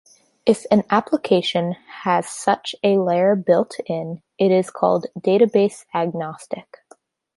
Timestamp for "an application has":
0.71-2.27